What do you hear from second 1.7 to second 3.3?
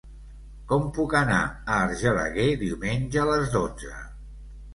Argelaguer diumenge a